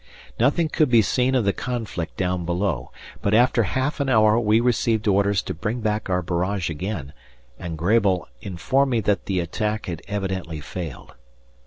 Nothing 0.39 0.67
could 0.67 0.89
be 0.89 1.03
seen 1.03 1.35
of 1.35 1.45
the 1.45 1.53
conflict 1.53 2.17
down 2.17 2.43
below, 2.43 2.91
but 3.21 3.35
after 3.35 3.61
half 3.61 3.99
an 3.99 4.09
hour 4.09 4.39
we 4.39 4.59
received 4.59 5.07
orders 5.07 5.43
to 5.43 5.53
bring 5.53 5.81
back 5.81 6.09
our 6.09 6.23
barrage 6.23 6.71
again, 6.71 7.13
and 7.59 7.77
Grabel 7.77 8.27
informed 8.41 8.89
me 8.89 9.01
that 9.01 9.27
the 9.27 9.39
attack 9.39 9.85
had 9.85 10.01
evidently 10.07 10.59
failed. 10.59 11.13